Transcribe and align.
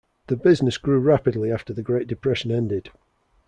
The 0.29 0.35
business 0.35 0.79
grew 0.79 0.97
rapidly 0.97 1.51
after 1.51 1.73
the 1.73 1.83
Great 1.83 2.07
Depression 2.07 2.49
ended. 2.49 2.89